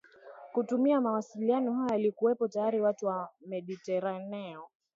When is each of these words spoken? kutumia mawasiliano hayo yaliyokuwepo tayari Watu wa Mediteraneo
kutumia 0.53 1.01
mawasiliano 1.01 1.73
hayo 1.73 1.89
yaliyokuwepo 1.91 2.47
tayari 2.47 2.81
Watu 2.81 3.05
wa 3.05 3.29
Mediteraneo 3.47 4.69